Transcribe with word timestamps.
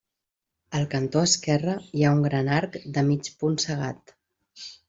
Al 0.79 0.87
cantó 0.93 1.21
esquerre 1.25 1.75
hi 1.99 2.05
ha 2.07 2.15
un 2.21 2.25
gran 2.29 2.51
arc 2.57 2.79
de 2.97 3.07
mig 3.11 3.33
punt 3.43 3.63
cegat. 3.69 4.19